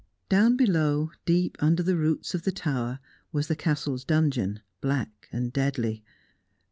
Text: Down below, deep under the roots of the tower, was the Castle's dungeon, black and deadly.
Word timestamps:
Down 0.29 0.57
below, 0.57 1.11
deep 1.27 1.57
under 1.59 1.83
the 1.83 1.95
roots 1.95 2.33
of 2.33 2.41
the 2.41 2.51
tower, 2.51 2.97
was 3.31 3.49
the 3.49 3.55
Castle's 3.55 4.03
dungeon, 4.03 4.61
black 4.81 5.29
and 5.31 5.53
deadly. 5.53 6.03